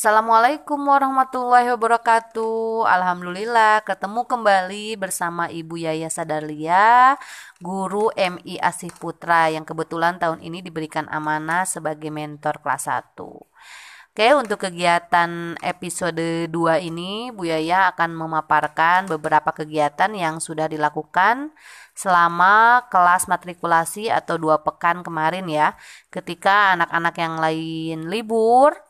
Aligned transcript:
Assalamualaikum 0.00 0.80
warahmatullahi 0.80 1.76
wabarakatuh. 1.76 2.88
Alhamdulillah 2.88 3.84
ketemu 3.84 4.24
kembali 4.24 4.96
bersama 4.96 5.52
Ibu 5.52 5.76
Yaya 5.76 6.08
Sadalia, 6.08 7.20
guru 7.60 8.08
MI 8.16 8.56
Asih 8.64 8.88
Putra 8.96 9.52
yang 9.52 9.68
kebetulan 9.68 10.16
tahun 10.16 10.40
ini 10.40 10.64
diberikan 10.64 11.04
amanah 11.12 11.68
sebagai 11.68 12.08
mentor 12.08 12.64
kelas 12.64 12.88
1. 12.88 13.12
Oke, 13.12 14.26
untuk 14.40 14.64
kegiatan 14.64 15.60
episode 15.60 16.48
2 16.48 16.80
ini 16.80 17.28
Bu 17.28 17.52
Yaya 17.52 17.92
akan 17.92 18.16
memaparkan 18.16 19.04
beberapa 19.04 19.52
kegiatan 19.52 20.16
yang 20.16 20.40
sudah 20.40 20.64
dilakukan 20.64 21.52
selama 21.92 22.88
kelas 22.88 23.28
matrikulasi 23.28 24.08
atau 24.08 24.40
dua 24.40 24.64
pekan 24.64 25.04
kemarin 25.04 25.44
ya, 25.44 25.76
ketika 26.08 26.72
anak-anak 26.72 27.14
yang 27.20 27.36
lain 27.36 28.08
libur 28.08 28.88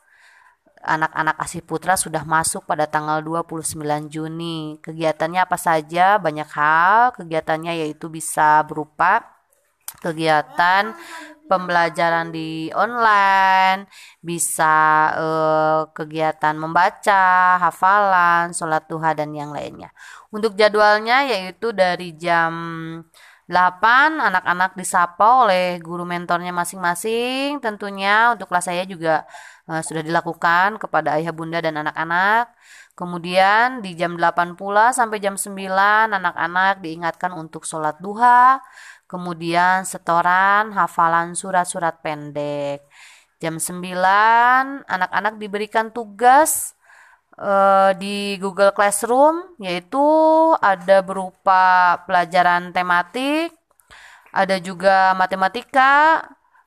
anak-anak 0.81 1.37
Asih 1.37 1.61
Putra 1.61 1.95
sudah 1.95 2.25
masuk 2.25 2.65
pada 2.65 2.88
tanggal 2.88 3.21
29 3.21 3.77
Juni. 4.09 4.80
Kegiatannya 4.80 5.45
apa 5.45 5.57
saja? 5.61 6.16
Banyak 6.16 6.51
hal. 6.57 7.12
Kegiatannya 7.21 7.84
yaitu 7.84 8.09
bisa 8.09 8.65
berupa 8.65 9.41
kegiatan 10.01 10.97
pembelajaran 11.51 12.30
di 12.30 12.71
online, 12.71 13.91
bisa 14.23 14.74
eh, 15.19 15.80
kegiatan 15.91 16.55
membaca, 16.55 17.59
hafalan, 17.59 18.55
sholat 18.55 18.87
duha 18.87 19.10
dan 19.19 19.35
yang 19.35 19.51
lainnya. 19.51 19.91
Untuk 20.30 20.55
jadwalnya 20.55 21.27
yaitu 21.27 21.74
dari 21.74 22.15
jam 22.15 22.52
8 23.50 24.22
anak-anak 24.22 24.78
disapa 24.78 25.42
oleh 25.42 25.82
guru 25.82 26.06
mentornya 26.06 26.54
masing-masing. 26.54 27.59
Tentunya 27.59 28.30
untuk 28.30 28.46
kelas 28.46 28.70
saya 28.70 28.86
juga 28.86 29.26
uh, 29.66 29.82
sudah 29.82 30.06
dilakukan 30.06 30.78
kepada 30.78 31.18
ayah 31.18 31.34
bunda 31.34 31.59
dan 31.59 31.74
anak-anak. 31.82 32.54
Kemudian 32.95 33.82
di 33.82 33.98
jam 33.98 34.14
8 34.14 34.54
pula 34.54 34.95
sampai 34.95 35.18
jam 35.18 35.34
9 35.34 35.66
anak-anak 36.15 36.79
diingatkan 36.79 37.34
untuk 37.34 37.66
sholat 37.66 37.98
duha. 37.98 38.62
Kemudian 39.10 39.82
setoran 39.82 40.70
hafalan 40.70 41.35
surat-surat 41.35 41.98
pendek. 42.07 42.87
Jam 43.42 43.59
9 43.59 44.87
anak-anak 44.87 45.35
diberikan 45.42 45.90
tugas 45.90 46.79
uh, 47.41 47.91
di 47.96 48.37
Google 48.37 48.77
Classroom 48.77 49.57
yaitu 49.57 50.05
ada 50.60 51.01
berupa 51.01 51.97
pelajaran 52.05 52.71
tematik, 52.77 53.57
ada 54.30 54.60
juga 54.63 55.16
matematika, 55.16 56.23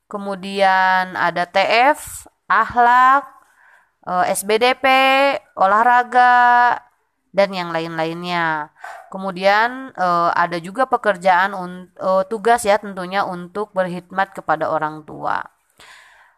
kemudian 0.10 1.16
ada 1.16 1.46
TF, 1.48 2.28
akhlak, 2.50 3.24
uh, 4.10 4.26
eh, 4.28 4.36
SBDP, 4.36 4.86
olahraga 5.56 6.78
dan 7.34 7.50
yang 7.50 7.74
lain-lainnya. 7.74 8.70
Kemudian 9.10 9.94
uh, 9.98 10.30
ada 10.34 10.58
juga 10.62 10.86
pekerjaan 10.86 11.54
uh, 11.98 12.24
tugas 12.30 12.62
ya 12.66 12.78
tentunya 12.78 13.26
untuk 13.26 13.74
berkhidmat 13.74 14.38
kepada 14.38 14.70
orang 14.70 15.02
tua. 15.06 15.53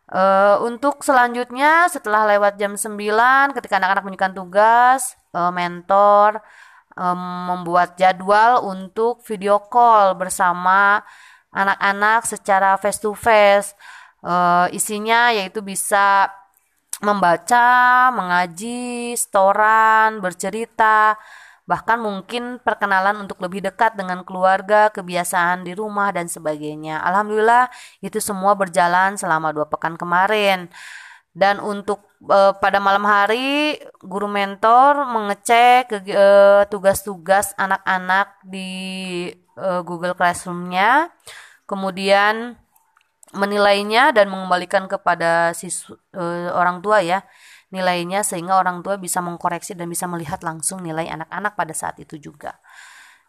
Uh, 0.05 0.61
untuk 0.61 1.01
selanjutnya 1.01 1.89
setelah 1.89 2.29
lewat 2.29 2.61
jam 2.61 2.77
9 2.77 3.57
ketika 3.57 3.81
anak-anak 3.81 4.03
menunjukkan 4.05 4.33
tugas, 4.37 5.17
uh, 5.33 5.49
mentor 5.49 6.45
um, 6.93 7.19
membuat 7.49 7.97
jadwal 7.97 8.61
untuk 8.69 9.25
video 9.25 9.65
call 9.65 10.13
bersama 10.13 11.01
anak-anak 11.49 12.29
secara 12.29 12.77
face 12.77 13.01
to 13.01 13.17
face. 13.17 13.73
Uh, 14.25 14.65
isinya 14.73 15.29
yaitu 15.29 15.61
bisa 15.61 16.29
membaca, 17.01 18.09
mengaji, 18.13 19.13
setoran, 19.13 20.21
bercerita, 20.23 21.13
bahkan 21.65 21.97
mungkin 21.97 22.61
perkenalan 22.61 23.25
untuk 23.25 23.41
lebih 23.41 23.65
dekat 23.65 23.97
dengan 23.97 24.21
keluarga, 24.21 24.93
kebiasaan 24.93 25.65
di 25.65 25.73
rumah 25.73 26.13
dan 26.13 26.29
sebagainya. 26.29 27.01
Alhamdulillah 27.01 27.73
itu 28.05 28.21
semua 28.21 28.53
berjalan 28.53 29.17
selama 29.17 29.49
dua 29.49 29.65
pekan 29.65 29.97
kemarin. 29.97 30.69
Dan 31.35 31.59
untuk 31.59 32.05
e, 32.23 32.39
pada 32.63 32.79
malam 32.79 33.03
hari 33.03 33.75
guru 33.99 34.29
mentor 34.31 35.03
mengecek 35.03 35.91
tugas-tugas 36.71 37.51
anak-anak 37.59 38.39
di 38.47 38.71
e, 39.35 39.67
Google 39.83 40.15
Classroom-nya, 40.15 41.11
kemudian 41.67 42.55
menilainya 43.35 44.15
dan 44.15 44.31
mengembalikan 44.31 44.87
kepada 44.87 45.51
siswa, 45.51 45.99
e, 46.15 46.23
orang 46.55 46.79
tua 46.79 47.03
ya 47.03 47.19
nilainya 47.75 48.23
sehingga 48.23 48.55
orang 48.55 48.79
tua 48.79 48.95
bisa 48.95 49.19
mengkoreksi 49.19 49.75
dan 49.75 49.91
bisa 49.91 50.07
melihat 50.07 50.39
langsung 50.41 50.79
nilai 50.79 51.11
anak-anak 51.11 51.59
pada 51.59 51.75
saat 51.75 51.99
itu 51.99 52.15
juga. 52.15 52.55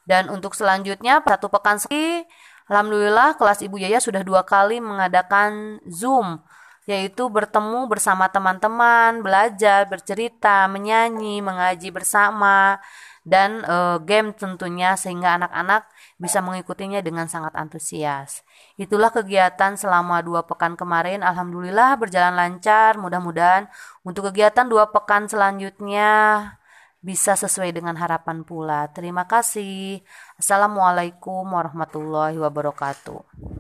Dan 0.06 0.30
untuk 0.30 0.54
selanjutnya 0.54 1.18
satu 1.18 1.50
pekan 1.50 1.82
sekali, 1.82 2.22
alhamdulillah 2.70 3.34
kelas 3.34 3.66
Ibu 3.66 3.82
Yaya 3.82 3.98
sudah 3.98 4.22
dua 4.22 4.46
kali 4.46 4.78
mengadakan 4.78 5.82
Zoom 5.90 6.46
yaitu 6.86 7.26
bertemu 7.26 7.91
bersama 7.91 8.30
teman-teman, 8.30 9.20
belajar, 9.20 9.91
bercerita, 9.91 10.70
menyanyi, 10.70 11.42
mengaji 11.42 11.91
bersama 11.91 12.78
dan 13.26 13.66
e, 13.66 13.76
game 14.06 14.30
tentunya 14.38 14.94
sehingga 14.94 15.34
anak-anak 15.34 15.91
bisa 16.14 16.38
mengikutinya 16.38 17.02
dengan 17.02 17.26
sangat 17.26 17.58
antusias. 17.58 18.47
Itulah 18.78 19.10
kegiatan 19.10 19.74
selama 19.74 20.22
dua 20.22 20.47
pekan 20.47 20.78
kemarin. 20.78 21.26
Alhamdulillah 21.26 21.98
berjalan 21.98 22.38
lancar. 22.38 22.94
Mudah-mudahan 23.03 23.66
untuk 24.06 24.30
kegiatan 24.30 24.70
dua 24.70 24.94
pekan 24.94 25.26
selanjutnya 25.26 26.14
bisa 27.03 27.34
sesuai 27.34 27.74
dengan 27.74 27.98
harapan 27.98 28.47
pula. 28.47 28.86
Terima 28.94 29.26
kasih. 29.26 30.06
Assalamualaikum 30.38 31.50
warahmatullahi 31.50 32.38
wabarakatuh. 32.38 33.55